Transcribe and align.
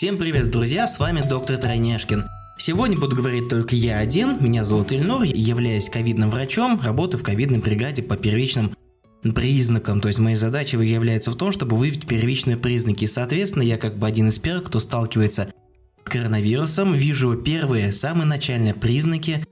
Всем 0.00 0.16
привет, 0.16 0.50
друзья, 0.50 0.88
с 0.88 0.98
вами 0.98 1.20
доктор 1.28 1.58
Тройняшкин. 1.58 2.24
Сегодня 2.56 2.98
буду 2.98 3.16
говорить 3.16 3.50
только 3.50 3.76
я 3.76 3.98
один, 3.98 4.42
меня 4.42 4.64
зовут 4.64 4.92
Ильнур, 4.92 5.24
являюсь 5.24 5.90
ковидным 5.90 6.30
врачом, 6.30 6.80
работаю 6.82 7.20
в 7.20 7.22
ковидной 7.22 7.58
бригаде 7.58 8.02
по 8.02 8.16
первичным 8.16 8.74
признакам, 9.20 10.00
то 10.00 10.08
есть 10.08 10.18
моей 10.18 10.36
задачей 10.36 10.78
является 10.78 11.30
в 11.30 11.36
том, 11.36 11.52
чтобы 11.52 11.76
выявить 11.76 12.06
первичные 12.06 12.56
признаки. 12.56 13.04
И, 13.04 13.08
соответственно, 13.08 13.62
я 13.62 13.76
как 13.76 13.98
бы 13.98 14.06
один 14.06 14.30
из 14.30 14.38
первых, 14.38 14.68
кто 14.68 14.80
сталкивается 14.80 15.52
с 16.02 16.08
коронавирусом, 16.08 16.94
вижу 16.94 17.36
первые, 17.36 17.92
самые 17.92 18.24
начальные 18.24 18.72
признаки 18.72 19.46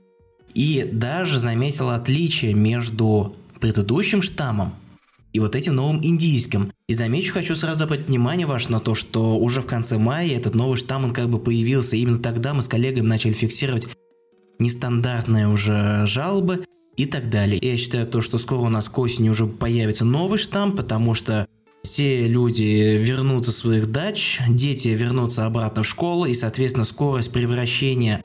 и 0.55 0.89
даже 0.91 1.37
заметил 1.37 1.91
отличие 1.91 2.55
между 2.55 3.35
предыдущим 3.59 4.23
штаммом 4.23 4.73
и 5.33 5.39
вот 5.39 5.55
этим 5.55 5.75
новым 5.75 6.03
индийским. 6.03 6.71
И 6.87 6.93
замечу, 6.93 7.33
хочу 7.33 7.55
сразу 7.55 7.83
обратить 7.83 8.07
внимание 8.07 8.47
ваше 8.47 8.71
на 8.71 8.79
то, 8.79 8.95
что 8.95 9.37
уже 9.37 9.61
в 9.61 9.65
конце 9.65 9.97
мая 9.97 10.29
этот 10.29 10.55
новый 10.55 10.77
штамм, 10.77 11.05
он 11.05 11.13
как 11.13 11.29
бы 11.29 11.39
появился. 11.39 11.95
Именно 11.95 12.19
тогда 12.19 12.53
мы 12.53 12.61
с 12.61 12.67
коллегами 12.67 13.05
начали 13.05 13.33
фиксировать 13.33 13.87
нестандартные 14.59 15.47
уже 15.47 16.05
жалобы 16.05 16.65
и 16.97 17.05
так 17.05 17.29
далее. 17.29 17.59
Я 17.61 17.77
считаю 17.77 18.05
то, 18.07 18.21
что 18.21 18.37
скоро 18.37 18.59
у 18.59 18.69
нас 18.69 18.89
к 18.89 18.97
осени 18.97 19.29
уже 19.29 19.45
появится 19.45 20.03
новый 20.03 20.39
штамм, 20.39 20.75
потому 20.75 21.13
что 21.13 21.47
все 21.83 22.27
люди 22.27 22.97
вернутся 22.97 23.51
с 23.51 23.57
своих 23.57 23.91
дач, 23.91 24.39
дети 24.49 24.89
вернутся 24.89 25.45
обратно 25.45 25.83
в 25.83 25.87
школу, 25.87 26.25
и, 26.25 26.33
соответственно, 26.33 26.85
скорость 26.85 27.31
превращения 27.31 28.23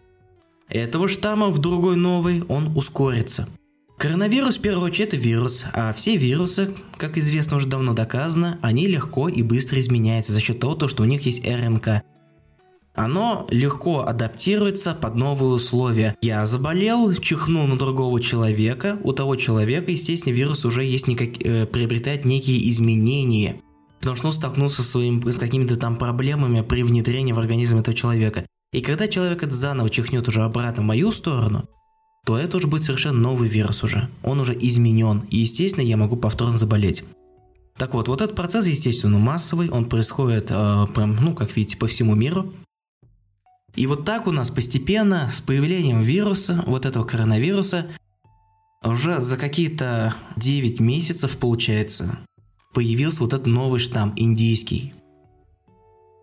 этого 0.69 1.09
штамма 1.09 1.51
в 1.51 1.59
другой 1.59 1.97
новый, 1.97 2.43
он 2.49 2.77
ускорится. 2.77 3.49
Коронавирус, 4.05 4.59
в 4.59 4.61
первую 4.61 4.85
очередь, 4.85 5.09
это 5.09 5.17
вирус, 5.17 5.65
а 5.73 5.95
все 5.95 6.19
вирусы, 6.19 6.75
как 6.99 7.17
известно 7.17 7.57
уже 7.57 7.67
давно 7.67 7.95
доказано, 7.95 8.59
они 8.61 8.87
легко 8.87 9.31
и 9.31 9.41
быстро 9.43 9.81
изменяются 9.81 10.35
за 10.35 10.43
счет 10.43 10.61
того, 10.61 10.89
что 10.89 11.05
у 11.05 11.07
них 11.07 11.23
есть 11.23 11.43
РНК. 11.43 12.03
Оно 12.95 13.47
легко 13.49 14.01
адаптируется 14.01 14.95
под 14.95 15.15
новые 15.15 15.55
условия. 15.55 16.17
Я 16.21 16.45
заболел, 16.45 17.15
чихнул 17.15 17.67
на 17.67 17.79
другого 17.79 18.21
человека, 18.21 18.99
у 19.05 19.15
того 19.15 19.37
человека, 19.37 19.91
естественно, 19.91 20.35
вирус 20.35 20.67
уже 20.67 20.85
есть 20.85 21.09
никак, 21.09 21.41
э, 21.41 21.65
приобретает 21.65 22.27
некие 22.27 22.69
изменения, 22.69 23.63
потому 24.01 24.17
что 24.19 24.27
он 24.27 24.33
столкнулся 24.35 24.83
с, 24.83 24.91
своим, 24.91 25.27
с 25.33 25.39
какими-то 25.39 25.77
там 25.77 25.97
проблемами 25.97 26.61
при 26.61 26.83
внедрении 26.83 27.33
в 27.33 27.39
организм 27.39 27.79
этого 27.79 27.97
человека. 27.97 28.45
И 28.75 28.83
когда 28.83 29.09
человек 29.09 29.43
это 29.43 29.55
заново 29.55 29.89
чихнет 29.89 30.29
уже 30.29 30.43
обратно 30.43 30.83
в 30.83 30.87
мою 30.87 31.11
сторону, 31.11 31.71
то 32.25 32.39
это 32.39 32.57
уже 32.57 32.67
будет 32.67 32.85
совершенно 32.85 33.19
новый 33.19 33.49
вирус 33.49 33.83
уже. 33.85 34.09
Он 34.23 34.41
уже 34.41 34.57
изменен, 34.59 35.25
и 35.31 35.39
естественно 35.39 35.85
я 35.85 35.97
могу 35.97 36.17
повторно 36.17 36.59
заболеть. 36.59 37.05
Так 37.77 37.95
вот, 37.95 38.09
вот 38.09 38.21
этот 38.21 38.37
процесс, 38.37 38.67
естественно, 38.67 39.19
массовый, 39.19 39.69
он 39.69 39.87
происходит 39.87 40.47
э, 40.51 40.87
прям, 40.95 41.17
ну, 41.17 41.35
как 41.35 41.55
видите, 41.57 41.77
по 41.77 41.87
всему 41.87 42.15
миру. 42.15 42.53
И 43.75 43.87
вот 43.87 44.05
так 44.05 44.27
у 44.27 44.31
нас 44.31 44.51
постепенно 44.51 45.31
с 45.33 45.41
появлением 45.41 46.01
вируса, 46.01 46.63
вот 46.67 46.87
этого 46.87 47.05
коронавируса, 47.05 47.89
уже 48.83 49.21
за 49.21 49.37
какие-то 49.37 50.15
9 50.37 50.79
месяцев, 50.79 51.37
получается, 51.37 52.19
появился 52.73 53.21
вот 53.21 53.33
этот 53.33 53.47
новый 53.47 53.81
штамм, 53.81 54.13
индийский. 54.17 54.95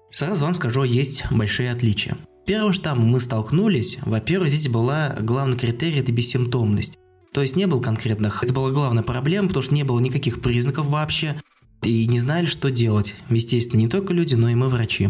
Сразу 0.10 0.46
вам 0.46 0.56
скажу, 0.56 0.84
есть 0.84 1.26
большие 1.32 1.72
отличия. 1.72 2.18
Первым 2.46 2.74
штаммом 2.74 3.08
мы 3.08 3.20
столкнулись, 3.20 4.00
во-первых, 4.04 4.50
здесь 4.50 4.68
была 4.68 5.16
главный 5.20 5.58
критерий– 5.58 6.00
это 6.00 6.12
бессимптомность. 6.12 6.98
То 7.34 7.42
есть 7.42 7.56
не 7.56 7.68
было 7.68 7.82
конкретных, 7.82 8.44
это 8.44 8.52
была 8.52 8.72
главная 8.72 9.04
проблема, 9.04 9.48
потому 9.48 9.64
что 9.64 9.76
не 9.76 9.84
было 9.84 10.00
никаких 10.00 10.42
признаков 10.42 10.88
вообще, 10.88 11.42
и 11.84 12.06
не 12.08 12.20
знали, 12.20 12.46
что 12.46 12.72
делать. 12.72 13.16
Естественно, 13.30 13.80
не 13.80 13.88
только 13.88 14.14
люди, 14.14 14.36
но 14.36 14.50
и 14.50 14.56
мы 14.56 14.70
врачи. 14.70 15.10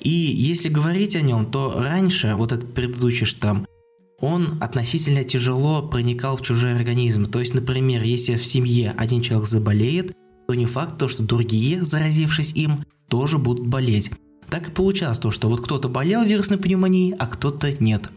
И 0.00 0.10
если 0.10 0.68
говорить 0.68 1.16
о 1.16 1.20
нем, 1.20 1.50
то 1.50 1.72
раньше 1.76 2.34
вот 2.36 2.52
этот 2.52 2.74
предыдущий 2.74 3.26
штамм, 3.26 3.66
он 4.20 4.58
относительно 4.60 5.24
тяжело 5.24 5.82
проникал 5.82 6.36
в 6.36 6.42
чужой 6.42 6.74
организм. 6.74 7.30
То 7.30 7.40
есть, 7.40 7.54
например, 7.54 8.02
если 8.02 8.36
в 8.36 8.44
семье 8.44 8.94
один 8.96 9.22
человек 9.22 9.48
заболеет, 9.48 10.16
то 10.46 10.54
не 10.54 10.66
факт 10.66 10.98
то, 10.98 11.08
что 11.08 11.22
другие, 11.22 11.84
заразившись 11.84 12.52
им, 12.54 12.84
тоже 13.08 13.38
будут 13.38 13.66
болеть. 13.66 14.10
Так 14.50 14.68
и 14.68 14.72
получалось 14.72 15.18
то, 15.18 15.30
что 15.30 15.48
вот 15.48 15.60
кто-то 15.60 15.88
болел 15.88 16.24
вирусной 16.24 16.58
пневмонией, 16.58 17.14
а 17.18 17.26
кто-то 17.26 17.72
нет. 17.82 18.08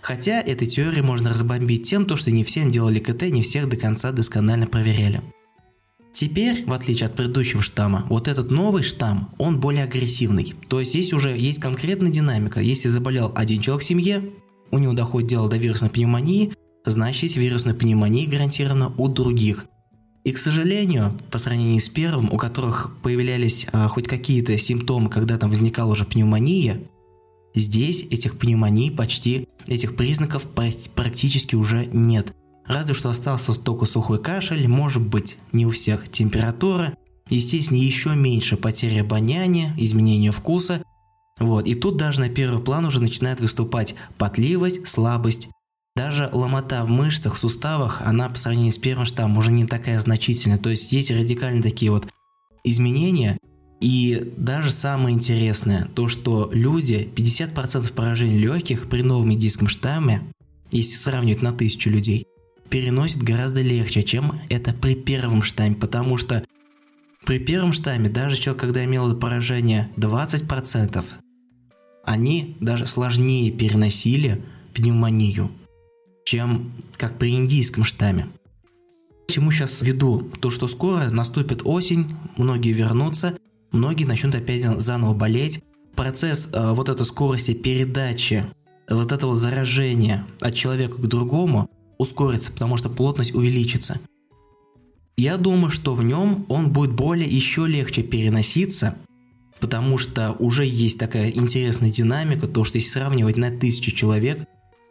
Хотя 0.00 0.40
этой 0.40 0.68
теории 0.68 1.00
можно 1.00 1.30
разбомбить 1.30 1.88
тем, 1.88 2.04
то, 2.04 2.16
что 2.16 2.30
не 2.30 2.44
всем 2.44 2.70
делали 2.70 2.98
КТ, 2.98 3.22
не 3.22 3.42
всех 3.42 3.68
до 3.70 3.76
конца 3.76 4.12
досконально 4.12 4.66
проверяли. 4.66 5.22
Теперь, 6.12 6.64
в 6.66 6.72
отличие 6.72 7.06
от 7.06 7.16
предыдущего 7.16 7.62
штамма, 7.62 8.06
вот 8.08 8.28
этот 8.28 8.50
новый 8.50 8.82
штамм, 8.82 9.30
он 9.38 9.58
более 9.58 9.84
агрессивный. 9.84 10.54
То 10.68 10.78
есть 10.78 10.92
здесь 10.92 11.12
уже 11.12 11.30
есть 11.30 11.58
конкретная 11.58 12.12
динамика. 12.12 12.60
Если 12.60 12.88
заболел 12.88 13.32
один 13.34 13.62
человек 13.62 13.82
в 13.82 13.88
семье, 13.88 14.22
у 14.70 14.78
него 14.78 14.92
доходит 14.92 15.28
дело 15.30 15.48
до 15.48 15.56
вирусной 15.56 15.90
пневмонии, 15.90 16.52
значит 16.84 17.34
вирусная 17.34 17.74
пневмония 17.74 18.28
гарантирована 18.28 18.94
у 18.96 19.08
других. 19.08 19.66
И, 20.24 20.32
к 20.32 20.38
сожалению, 20.38 21.12
по 21.30 21.38
сравнению 21.38 21.80
с 21.80 21.88
первым, 21.90 22.32
у 22.32 22.38
которых 22.38 22.96
появлялись 23.02 23.66
а, 23.72 23.88
хоть 23.88 24.08
какие-то 24.08 24.58
симптомы, 24.58 25.10
когда 25.10 25.36
там 25.36 25.50
возникала 25.50 25.92
уже 25.92 26.06
пневмония, 26.06 26.80
здесь 27.54 28.02
этих 28.10 28.38
пневмоний 28.38 28.90
почти, 28.90 29.48
этих 29.66 29.96
признаков 29.96 30.46
практически 30.94 31.54
уже 31.54 31.86
нет. 31.86 32.34
Разве 32.66 32.94
что 32.94 33.10
остался 33.10 33.52
только 33.52 33.84
сухой 33.84 34.18
кашель, 34.18 34.66
может 34.66 35.02
быть 35.02 35.36
не 35.52 35.66
у 35.66 35.70
всех 35.70 36.10
температура, 36.10 36.96
естественно 37.28 37.78
еще 37.78 38.14
меньше 38.14 38.56
потери 38.56 38.98
обоняния, 38.98 39.74
изменения 39.76 40.32
вкуса. 40.32 40.82
Вот, 41.38 41.66
и 41.66 41.74
тут 41.74 41.98
даже 41.98 42.20
на 42.20 42.30
первый 42.30 42.62
план 42.62 42.86
уже 42.86 43.02
начинает 43.02 43.40
выступать 43.40 43.94
потливость, 44.16 44.88
слабость, 44.88 45.50
даже 45.96 46.28
ломота 46.32 46.84
в 46.84 46.88
мышцах, 46.88 47.36
суставах, 47.36 48.02
она 48.02 48.28
по 48.28 48.36
сравнению 48.36 48.72
с 48.72 48.78
первым 48.78 49.06
штаммом 49.06 49.38
уже 49.38 49.52
не 49.52 49.66
такая 49.66 50.00
значительная. 50.00 50.58
То 50.58 50.70
есть 50.70 50.90
есть 50.92 51.10
радикальные 51.10 51.62
такие 51.62 51.90
вот 51.90 52.08
изменения. 52.64 53.38
И 53.80 54.32
даже 54.36 54.70
самое 54.70 55.14
интересное, 55.14 55.88
то 55.94 56.08
что 56.08 56.50
люди, 56.52 57.08
50% 57.14 57.92
поражений 57.92 58.38
легких 58.38 58.88
при 58.88 59.02
новом 59.02 59.28
медийском 59.28 59.68
штамме, 59.68 60.22
если 60.70 60.96
сравнивать 60.96 61.42
на 61.42 61.52
тысячу 61.52 61.90
людей, 61.90 62.26
переносит 62.70 63.22
гораздо 63.22 63.62
легче, 63.62 64.02
чем 64.02 64.40
это 64.48 64.72
при 64.72 64.94
первом 64.94 65.42
штамме, 65.42 65.76
потому 65.76 66.16
что 66.16 66.44
при 67.24 67.38
первом 67.38 67.72
штамме 67.72 68.08
даже 68.08 68.36
человек, 68.36 68.60
когда 68.60 68.84
имел 68.84 69.14
поражение 69.16 69.90
20%, 69.96 71.04
они 72.04 72.56
даже 72.60 72.86
сложнее 72.86 73.50
переносили 73.52 74.42
пневмонию 74.72 75.50
чем 76.24 76.72
как 76.96 77.18
при 77.18 77.30
индийском 77.30 77.84
штамме. 77.84 78.28
Чему 79.28 79.50
сейчас 79.50 79.82
веду? 79.82 80.30
То, 80.40 80.50
что 80.50 80.68
скоро 80.68 81.10
наступит 81.10 81.62
осень, 81.64 82.14
многие 82.36 82.72
вернутся, 82.72 83.36
многие 83.72 84.04
начнут 84.04 84.34
опять 84.34 84.64
заново 84.80 85.14
болеть. 85.14 85.62
Процесс 85.94 86.50
э, 86.52 86.72
вот 86.72 86.88
этой 86.88 87.06
скорости 87.06 87.54
передачи, 87.54 88.46
вот 88.88 89.12
этого 89.12 89.36
заражения 89.36 90.26
от 90.40 90.54
человека 90.54 90.96
к 90.96 91.06
другому 91.06 91.70
ускорится, 91.98 92.52
потому 92.52 92.76
что 92.76 92.88
плотность 92.88 93.34
увеличится. 93.34 94.00
Я 95.16 95.36
думаю, 95.36 95.70
что 95.70 95.94
в 95.94 96.02
нем 96.02 96.44
он 96.48 96.72
будет 96.72 96.92
более 96.92 97.28
еще 97.28 97.66
легче 97.66 98.02
переноситься, 98.02 98.96
потому 99.60 99.96
что 99.96 100.32
уже 100.38 100.66
есть 100.66 100.98
такая 100.98 101.30
интересная 101.30 101.90
динамика, 101.90 102.48
то 102.48 102.64
что 102.64 102.78
если 102.78 102.90
сравнивать 102.90 103.36
на 103.36 103.56
тысячу 103.56 103.92
человек, 103.92 104.46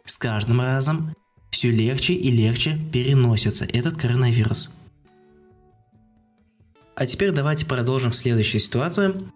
с 0.06 0.16
каждым 0.16 0.60
разом 0.60 1.14
все 1.54 1.70
легче 1.70 2.14
и 2.14 2.32
легче 2.32 2.80
переносится 2.92 3.64
этот 3.64 3.96
коронавирус. 3.96 4.70
А 6.96 7.06
теперь 7.06 7.30
давайте 7.30 7.64
продолжим 7.64 8.12
следующую 8.12 8.60
ситуацию. 8.60 9.30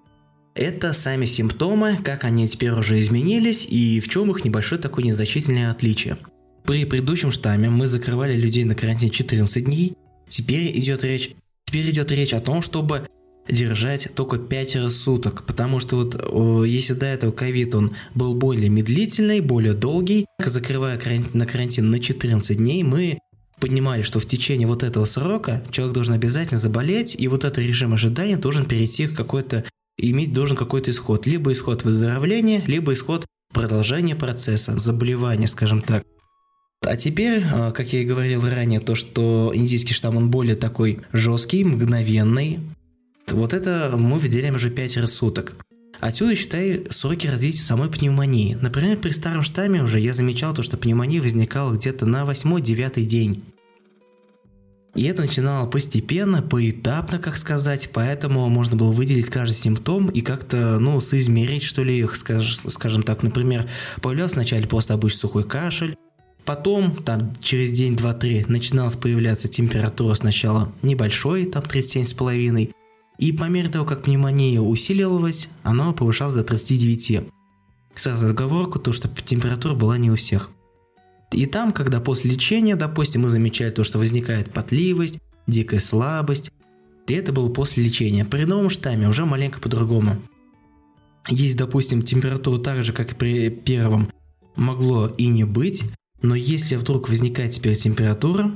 Это 0.54 0.94
сами 0.94 1.26
симптомы, 1.26 1.96
как 2.02 2.24
они 2.24 2.48
теперь 2.48 2.72
уже 2.72 3.00
изменились 3.00 3.66
и 3.66 4.00
в 4.00 4.08
чем 4.08 4.32
их 4.32 4.44
небольшое 4.44 4.80
такое 4.80 5.04
незначительное 5.04 5.70
отличие. 5.70 6.18
При 6.64 6.84
предыдущем 6.84 7.30
штамме 7.30 7.70
мы 7.70 7.86
закрывали 7.86 8.34
людей 8.34 8.64
на 8.64 8.74
карантин 8.74 9.10
14 9.10 9.64
дней. 9.64 9.94
Теперь 10.28 10.76
идет 10.76 11.04
речь, 11.04 11.30
теперь 11.66 11.88
идет 11.88 12.10
речь 12.10 12.34
о 12.34 12.40
том, 12.40 12.62
чтобы 12.62 13.06
держать 13.48 14.08
только 14.14 14.38
5 14.38 14.90
суток, 14.92 15.44
потому 15.44 15.80
что 15.80 15.96
вот 15.96 16.66
если 16.66 16.94
до 16.94 17.06
этого 17.06 17.32
ковид 17.32 17.74
он 17.74 17.92
был 18.14 18.34
более 18.34 18.68
медлительный, 18.68 19.40
более 19.40 19.74
долгий, 19.74 20.26
закрывая 20.38 21.00
на 21.32 21.46
карантин 21.46 21.90
на 21.90 21.98
14 21.98 22.56
дней, 22.56 22.82
мы 22.82 23.18
понимали, 23.60 24.02
что 24.02 24.20
в 24.20 24.26
течение 24.26 24.66
вот 24.66 24.82
этого 24.82 25.04
срока 25.04 25.64
человек 25.70 25.94
должен 25.94 26.14
обязательно 26.14 26.58
заболеть, 26.58 27.16
и 27.18 27.28
вот 27.28 27.44
этот 27.44 27.58
режим 27.58 27.94
ожидания 27.94 28.36
должен 28.36 28.66
перейти 28.66 29.06
к 29.06 29.16
какой-то, 29.16 29.64
иметь 29.96 30.32
должен 30.32 30.56
какой-то 30.56 30.90
исход. 30.90 31.26
Либо 31.26 31.52
исход 31.52 31.84
выздоровления, 31.84 32.62
либо 32.66 32.92
исход 32.94 33.26
продолжения 33.52 34.14
процесса, 34.14 34.78
заболевания, 34.78 35.46
скажем 35.46 35.82
так. 35.82 36.04
А 36.86 36.96
теперь, 36.96 37.42
а, 37.52 37.72
как 37.72 37.92
я 37.92 38.02
и 38.02 38.04
говорил 38.04 38.42
ранее, 38.42 38.80
то, 38.80 38.94
что 38.94 39.50
индийский 39.54 39.94
штамм, 39.94 40.16
он 40.16 40.30
более 40.30 40.54
такой 40.54 41.00
жесткий, 41.12 41.64
мгновенный, 41.64 42.60
вот 43.32 43.52
это 43.52 43.94
мы 43.96 44.18
выделяем 44.18 44.56
уже 44.56 44.70
5 44.70 45.08
суток. 45.08 45.54
Отсюда, 46.00 46.36
считай, 46.36 46.86
сроки 46.90 47.26
развития 47.26 47.62
самой 47.62 47.90
пневмонии. 47.90 48.56
Например, 48.60 48.96
при 48.96 49.10
старом 49.10 49.42
штамме 49.42 49.82
уже 49.82 49.98
я 49.98 50.14
замечал 50.14 50.54
то, 50.54 50.62
что 50.62 50.76
пневмония 50.76 51.20
возникала 51.20 51.74
где-то 51.74 52.06
на 52.06 52.22
8-9 52.22 53.02
день. 53.04 53.42
И 54.94 55.04
это 55.04 55.22
начинало 55.22 55.68
постепенно, 55.68 56.42
поэтапно, 56.42 57.18
как 57.18 57.36
сказать, 57.36 57.90
поэтому 57.92 58.48
можно 58.48 58.76
было 58.76 58.92
выделить 58.92 59.28
каждый 59.28 59.54
симптом 59.54 60.08
и 60.08 60.22
как-то, 60.22 60.78
ну, 60.80 61.00
соизмерить, 61.00 61.62
что 61.62 61.84
ли, 61.84 61.98
их, 61.98 62.16
скажем, 62.16 63.02
так, 63.02 63.22
например, 63.22 63.68
появлялся 64.00 64.36
вначале 64.36 64.66
просто 64.66 64.94
обычный 64.94 65.18
сухой 65.18 65.44
кашель, 65.44 65.96
потом, 66.44 66.96
там, 67.04 67.36
через 67.42 67.70
день, 67.72 67.96
два, 67.96 68.14
три, 68.14 68.44
начиналась 68.48 68.96
появляться 68.96 69.48
температура 69.48 70.14
сначала 70.14 70.72
небольшой, 70.82 71.44
там, 71.46 71.62
37,5, 71.62 72.72
и 73.18 73.32
по 73.32 73.44
мере 73.44 73.68
того, 73.68 73.84
как 73.84 74.04
пневмония 74.04 74.60
усиливалась, 74.60 75.48
она 75.62 75.92
повышалась 75.92 76.34
до 76.34 76.44
39. 76.44 77.28
Сразу 77.94 78.28
оговорку, 78.28 78.78
то, 78.78 78.92
что 78.92 79.08
температура 79.08 79.74
была 79.74 79.98
не 79.98 80.10
у 80.10 80.16
всех. 80.16 80.50
И 81.32 81.46
там, 81.46 81.72
когда 81.72 82.00
после 82.00 82.30
лечения, 82.30 82.76
допустим, 82.76 83.22
мы 83.22 83.30
замечали 83.30 83.70
то, 83.70 83.84
что 83.84 83.98
возникает 83.98 84.52
потливость, 84.52 85.18
дикая 85.46 85.80
слабость, 85.80 86.52
и 87.08 87.12
это 87.14 87.32
было 87.32 87.48
после 87.48 87.82
лечения. 87.82 88.24
При 88.24 88.44
новом 88.44 88.70
штамме 88.70 89.08
уже 89.08 89.24
маленько 89.24 89.60
по-другому. 89.60 90.16
Есть, 91.28 91.56
допустим, 91.56 92.02
температура 92.02 92.58
так 92.58 92.84
же, 92.84 92.92
как 92.92 93.12
и 93.12 93.14
при 93.14 93.50
первом, 93.50 94.10
могло 94.56 95.08
и 95.08 95.26
не 95.26 95.44
быть, 95.44 95.84
но 96.22 96.34
если 96.34 96.76
вдруг 96.76 97.08
возникает 97.08 97.52
теперь 97.52 97.76
температура, 97.76 98.52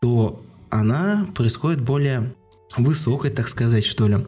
то 0.00 0.44
она 0.70 1.26
происходит 1.34 1.80
более 1.80 2.34
высокой, 2.76 3.30
так 3.30 3.48
сказать, 3.48 3.84
что 3.84 4.08
ли. 4.08 4.26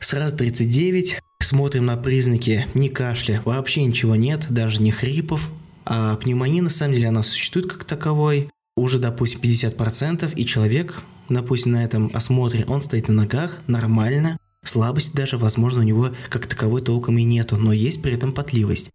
Сразу 0.00 0.36
39, 0.36 1.20
смотрим 1.42 1.86
на 1.86 1.96
признаки, 1.96 2.66
ни 2.74 2.88
кашля, 2.88 3.42
вообще 3.44 3.82
ничего 3.84 4.14
нет, 4.16 4.46
даже 4.50 4.82
не 4.82 4.90
хрипов, 4.90 5.50
а 5.84 6.16
пневмония, 6.16 6.62
на 6.62 6.70
самом 6.70 6.94
деле, 6.94 7.08
она 7.08 7.22
существует 7.22 7.72
как 7.72 7.84
таковой, 7.84 8.50
уже, 8.76 8.98
допустим, 8.98 9.40
50%, 9.40 10.34
и 10.34 10.44
человек, 10.44 11.02
допустим, 11.28 11.72
на 11.72 11.84
этом 11.84 12.10
осмотре, 12.12 12.64
он 12.66 12.82
стоит 12.82 13.08
на 13.08 13.14
ногах 13.14 13.60
нормально, 13.66 14.38
слабости 14.64 15.16
даже, 15.16 15.38
возможно, 15.38 15.80
у 15.80 15.84
него 15.84 16.10
как 16.28 16.46
таковой 16.46 16.82
толком 16.82 17.18
и 17.18 17.24
нету, 17.24 17.56
но 17.56 17.72
есть 17.72 18.02
при 18.02 18.12
этом 18.12 18.32
потливость. 18.32 18.90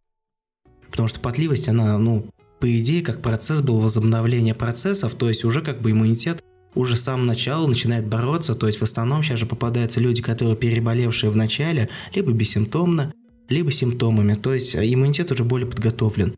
Потому 0.92 1.08
что 1.08 1.20
потливость, 1.20 1.70
она, 1.70 1.98
ну, 1.98 2.28
по 2.60 2.80
идее, 2.80 3.02
как 3.02 3.22
процесс 3.22 3.62
был 3.62 3.80
возобновления 3.80 4.54
процессов, 4.54 5.16
то 5.16 5.30
есть 5.30 5.44
уже 5.46 5.62
как 5.62 5.82
бы 5.82 5.92
иммунитет 5.92 6.44
уже 6.74 6.96
с 6.96 7.02
самого 7.02 7.26
начала 7.26 7.68
начинает 7.68 8.08
бороться, 8.08 8.56
то 8.56 8.68
есть 8.68 8.80
в 8.80 8.84
основном 8.84 9.24
сейчас 9.24 9.40
же 9.40 9.46
попадаются 9.46 10.00
люди, 10.00 10.22
которые 10.22 10.56
переболевшие 10.56 11.30
в 11.30 11.36
начале, 11.36 11.90
либо 12.14 12.32
бессимптомно, 12.32 13.14
либо 13.50 13.72
симптомами, 13.72 14.36
то 14.36 14.54
есть 14.54 14.76
иммунитет 14.76 15.32
уже 15.32 15.44
более 15.44 15.68
подготовлен. 15.68 16.36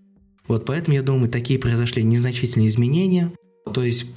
Вот 0.47 0.65
поэтому, 0.65 0.95
я 0.95 1.03
думаю, 1.03 1.29
такие 1.29 1.59
произошли 1.59 2.03
незначительные 2.03 2.67
изменения. 2.67 3.31
То 3.73 3.83
есть 3.83 4.07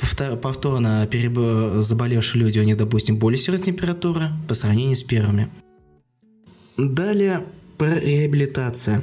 повторно 0.42 1.06
переб... 1.06 1.84
заболевшие 1.84 2.42
люди, 2.42 2.58
у 2.58 2.64
них, 2.64 2.76
допустим, 2.76 3.16
более 3.16 3.38
серьезная 3.38 3.66
температура 3.66 4.32
по 4.48 4.54
сравнению 4.54 4.96
с 4.96 5.04
первыми. 5.04 5.50
Далее 6.76 7.44
про 7.78 8.00
реабилитация. 8.00 9.02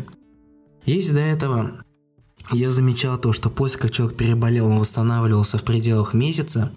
Если 0.86 1.13
до 1.13 1.21
этого 1.21 1.83
я 2.51 2.71
замечал 2.71 3.18
то, 3.18 3.31
что 3.31 3.50
после 3.50 3.80
как 3.80 4.15
переболел, 4.15 4.68
он 4.68 4.80
восстанавливался 4.80 5.57
в 5.57 5.63
пределах 5.63 6.13
месяца, 6.13 6.74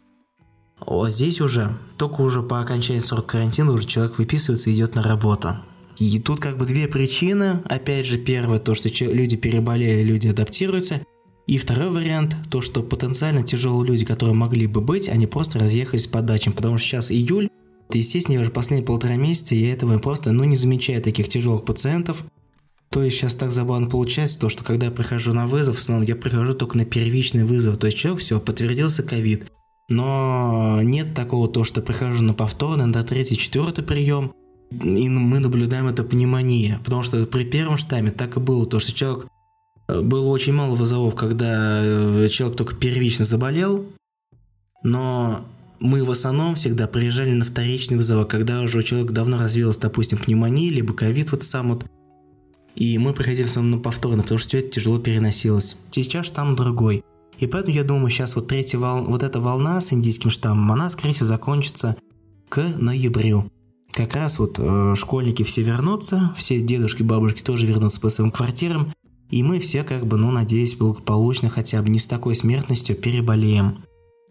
вот 0.80 1.10
здесь 1.10 1.40
уже, 1.40 1.76
только 1.96 2.20
уже 2.20 2.42
по 2.42 2.60
окончании 2.60 3.00
срока 3.00 3.38
карантина 3.38 3.72
уже 3.72 3.86
человек 3.86 4.18
выписывается 4.18 4.70
и 4.70 4.74
идет 4.74 4.94
на 4.94 5.02
работу. 5.02 5.56
И 5.98 6.18
тут 6.18 6.40
как 6.40 6.58
бы 6.58 6.66
две 6.66 6.88
причины. 6.88 7.62
Опять 7.64 8.06
же, 8.06 8.18
первое, 8.18 8.58
то, 8.58 8.74
что 8.74 8.88
люди 8.88 9.36
переболели, 9.36 10.02
люди 10.02 10.28
адаптируются. 10.28 11.02
И 11.46 11.58
второй 11.58 11.90
вариант, 11.90 12.36
то, 12.50 12.60
что 12.60 12.82
потенциально 12.82 13.42
тяжелые 13.42 13.88
люди, 13.88 14.04
которые 14.04 14.34
могли 14.34 14.66
бы 14.66 14.80
быть, 14.80 15.08
они 15.08 15.26
просто 15.26 15.58
разъехались 15.58 16.06
по 16.06 16.20
дачам. 16.20 16.52
Потому 16.52 16.76
что 16.76 16.86
сейчас 16.86 17.10
июль, 17.10 17.48
естественно, 17.92 18.40
уже 18.40 18.50
последние 18.50 18.86
полтора 18.86 19.16
месяца 19.16 19.54
я 19.54 19.72
этого 19.72 19.98
просто, 19.98 20.32
ну, 20.32 20.44
не 20.44 20.56
замечаю 20.56 21.00
таких 21.00 21.28
тяжелых 21.28 21.64
пациентов. 21.64 22.24
То 22.90 23.02
есть 23.02 23.16
сейчас 23.16 23.34
так 23.34 23.52
забавно 23.52 23.88
получается, 23.88 24.38
то, 24.38 24.48
что 24.48 24.64
когда 24.64 24.86
я 24.86 24.92
прихожу 24.92 25.32
на 25.32 25.46
вызов, 25.46 25.76
в 25.76 25.78
основном 25.78 26.06
я 26.06 26.16
прихожу 26.16 26.52
только 26.52 26.76
на 26.76 26.84
первичный 26.84 27.44
вызов. 27.44 27.78
То 27.78 27.86
есть 27.86 27.98
человек, 27.98 28.22
все, 28.22 28.40
подтвердился 28.40 29.02
ковид. 29.02 29.46
Но 29.88 30.80
нет 30.82 31.14
такого, 31.14 31.48
то, 31.48 31.64
что 31.64 31.80
прихожу 31.80 32.22
на 32.22 32.34
повторный, 32.34 32.86
на 32.86 33.04
третий, 33.04 33.36
четвертый 33.36 33.84
прием– 33.84 34.32
и 34.70 35.08
мы 35.08 35.38
наблюдаем 35.38 35.86
это 35.86 36.02
пневмония, 36.02 36.80
потому 36.84 37.02
что 37.02 37.24
при 37.26 37.44
первом 37.44 37.78
штамме 37.78 38.10
так 38.10 38.36
и 38.36 38.40
было, 38.40 38.66
то, 38.66 38.80
что 38.80 38.92
человек 38.92 39.26
э, 39.88 40.00
было 40.00 40.28
очень 40.28 40.52
мало 40.52 40.74
вызовов, 40.74 41.14
когда 41.14 41.82
э, 41.82 42.28
человек 42.30 42.56
только 42.56 42.74
первично 42.74 43.24
заболел, 43.24 43.86
но 44.82 45.44
мы 45.78 46.04
в 46.04 46.10
основном 46.10 46.56
всегда 46.56 46.88
приезжали 46.88 47.32
на 47.32 47.44
вторичный 47.44 47.96
вызов, 47.96 48.26
когда 48.28 48.62
уже 48.62 48.78
у 48.78 48.82
человека 48.82 49.12
давно 49.12 49.38
развилась, 49.38 49.76
допустим, 49.76 50.18
пневмония, 50.18 50.72
либо 50.72 50.94
ковид 50.94 51.30
вот 51.30 51.44
сам 51.44 51.68
вот, 51.68 51.84
и 52.74 52.98
мы 52.98 53.12
приходили 53.12 53.44
в 53.44 53.50
основном 53.50 53.78
на 53.78 53.82
повторно, 53.82 54.22
потому 54.22 54.38
что 54.38 54.58
это 54.58 54.68
тяжело 54.68 54.98
переносилось. 54.98 55.76
Сейчас 55.92 56.26
штамм 56.26 56.56
другой. 56.56 57.04
И 57.38 57.46
поэтому 57.46 57.74
я 57.74 57.84
думаю, 57.84 58.10
сейчас 58.10 58.36
вот 58.36 58.48
третья 58.48 58.78
волна, 58.78 59.08
вот 59.08 59.22
эта 59.22 59.40
волна 59.40 59.80
с 59.80 59.92
индийским 59.92 60.30
штаммом, 60.30 60.72
она, 60.72 60.90
скорее 60.90 61.12
всего, 61.12 61.26
закончится 61.26 61.96
к 62.48 62.62
ноябрю 62.78 63.50
как 63.96 64.14
раз 64.14 64.38
вот 64.38 64.58
э, 64.58 64.94
школьники 64.94 65.42
все 65.42 65.62
вернутся, 65.62 66.34
все 66.36 66.60
дедушки, 66.60 67.02
бабушки 67.02 67.42
тоже 67.42 67.66
вернутся 67.66 67.98
по 67.98 68.10
своим 68.10 68.30
квартирам, 68.30 68.92
и 69.30 69.42
мы 69.42 69.58
все, 69.58 69.84
как 69.84 70.06
бы, 70.06 70.18
ну, 70.18 70.30
надеюсь, 70.30 70.76
благополучно 70.76 71.48
хотя 71.48 71.80
бы 71.80 71.88
не 71.88 71.98
с 71.98 72.06
такой 72.06 72.36
смертностью 72.36 72.94
переболеем. 72.94 73.78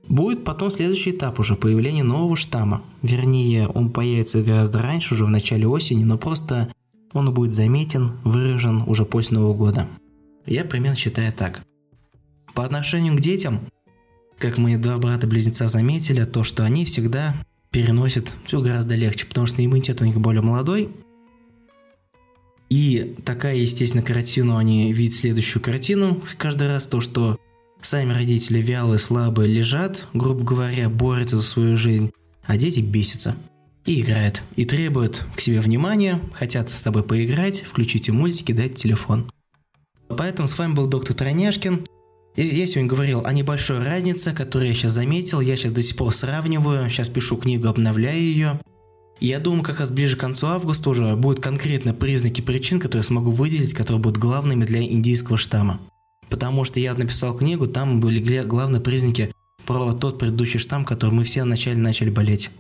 Будет 0.08 0.44
потом 0.44 0.70
следующий 0.70 1.12
этап 1.12 1.40
уже, 1.40 1.56
появление 1.56 2.04
нового 2.04 2.38
штамма. 2.38 2.84
Вернее, 3.02 3.68
он 3.68 3.90
появится 3.90 4.44
гораздо 4.44 4.84
раньше, 4.84 5.16
уже 5.16 5.26
в 5.26 5.30
начале 5.30 5.68
осени, 5.68 6.04
но 6.04 6.20
просто 6.20 6.72
он 7.14 7.34
будет 7.34 7.52
заметен, 7.52 8.12
выражен 8.24 8.84
уже 8.86 9.04
после 9.04 9.40
Нового 9.40 9.56
года. 9.56 9.88
Я 10.46 10.64
примерно 10.64 10.96
считаю 10.96 11.34
так. 11.34 11.64
По 12.56 12.64
отношению 12.64 13.18
к 13.18 13.22
детям, 13.22 13.70
как 14.40 14.58
мои 14.58 14.78
два 14.78 14.98
брата-близнеца 14.98 15.68
заметили, 15.68 16.24
то, 16.24 16.44
что 16.46 16.64
они 16.64 16.86
всегда 16.86 17.36
переносит 17.70 18.34
все 18.46 18.62
гораздо 18.62 18.96
легче, 18.96 19.26
потому 19.26 19.46
что 19.46 19.64
иммунитет 19.64 20.02
у 20.02 20.06
них 20.06 20.20
более 20.22 20.42
молодой. 20.42 20.90
И 22.70 23.16
такая, 23.26 23.58
естественно, 23.58 24.02
картину 24.02 24.56
они 24.56 24.94
видят 24.94 25.18
следующую 25.18 25.62
картину 25.62 26.24
каждый 26.38 26.70
раз, 26.70 26.88
то, 26.88 27.02
что 27.02 27.38
сами 27.82 28.14
родители 28.14 28.62
вялые, 28.62 29.00
слабые 29.00 29.50
лежат, 29.50 30.08
грубо 30.14 30.44
говоря, 30.46 30.90
борются 30.90 31.36
за 31.36 31.44
свою 31.44 31.76
жизнь, 31.76 32.12
а 32.44 32.56
дети 32.56 32.80
бесятся 32.80 33.36
и 33.86 34.02
играют, 34.02 34.42
и 34.56 34.64
требуют 34.64 35.26
к 35.36 35.42
себе 35.42 35.60
внимания, 35.60 36.22
хотят 36.34 36.70
с 36.70 36.82
тобой 36.82 37.04
поиграть, 37.04 37.62
включите 37.62 38.14
мультики, 38.14 38.54
дать 38.54 38.76
телефон. 38.76 39.30
Поэтому 40.08 40.48
с 40.48 40.58
вами 40.58 40.74
был 40.74 40.88
доктор 40.88 41.16
Троняшкин. 41.16 41.86
Я 42.36 42.68
сегодня 42.68 42.90
говорил 42.90 43.26
о 43.26 43.32
небольшой 43.32 43.80
разнице, 43.80 44.34
которую 44.34 44.70
я 44.70 44.76
сейчас 44.76 44.92
заметил. 44.92 45.40
Я 45.40 45.56
сейчас 45.56 45.72
до 45.72 45.82
сих 45.82 45.96
пор 45.96 46.14
сравниваю. 46.14 46.90
Сейчас 46.90 47.08
пишу 47.08 47.38
книгу, 47.38 47.70
обновляю 47.70 48.20
ее. 48.20 48.60
Я 49.22 49.40
думаю, 49.40 49.64
как 49.64 49.80
раз 49.80 49.90
ближе 49.90 50.18
к 50.18 50.20
концу 50.20 50.48
августа 50.48 50.90
уже 50.90 51.16
будут 51.16 51.42
конкретно 51.42 51.94
признаки 51.94 52.42
причин, 52.42 52.82
которые 52.82 53.04
я 53.04 53.08
смогу 53.08 53.32
выделить, 53.32 53.74
которые 53.74 54.02
будут 54.02 54.18
главными 54.18 54.66
для 54.66 54.82
индийского 54.84 55.38
штамма. 55.38 55.80
Потому 56.30 56.66
что 56.66 56.82
я 56.82 56.94
написал 56.94 57.38
книгу, 57.38 57.68
там 57.68 58.02
были 58.02 58.44
главные 58.44 58.82
признаки 58.82 59.34
про 59.66 59.94
тот 59.94 60.20
предыдущий 60.20 60.60
штамм, 60.60 60.84
который 60.84 61.12
мы 61.12 61.24
все 61.24 61.44
вначале 61.44 61.78
начали 61.78 62.10
болеть. 62.10 62.52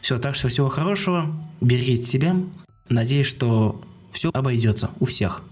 Все, 0.00 0.18
так 0.18 0.34
что 0.34 0.48
всего 0.48 0.68
хорошего, 0.68 1.32
берегите 1.60 2.06
себя. 2.06 2.34
Надеюсь, 2.88 3.28
что 3.28 3.80
все 4.10 4.30
обойдется 4.32 4.90
у 4.98 5.06
всех. 5.06 5.42